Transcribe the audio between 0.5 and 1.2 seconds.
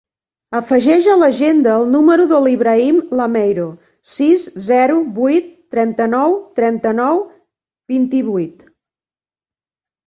Afegeix a